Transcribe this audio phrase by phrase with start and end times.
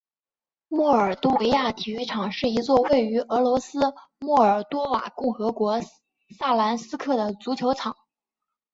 [0.67, 5.79] 莫尔多维亚体育场是一座位于俄罗斯莫尔多瓦共和国
[6.39, 7.95] 萨兰斯克的足球场。